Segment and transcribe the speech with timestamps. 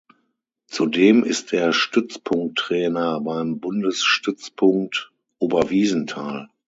[0.65, 6.49] Zudem ist er Stützpunkttrainer beim Bundesstützpunkt Oberwiesenthal.